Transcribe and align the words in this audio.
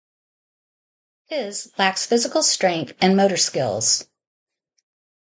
His 1.27 1.71
lacks 1.77 2.07
physical 2.07 2.41
strength 2.41 2.93
and 3.01 3.15
motor 3.15 3.37
skills. 3.37 4.05